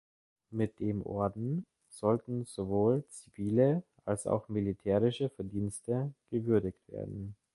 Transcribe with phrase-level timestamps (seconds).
[0.49, 7.35] Mit dem Orden sollten sowohl zivile als auch militärische Verdienste gewürdigt werden.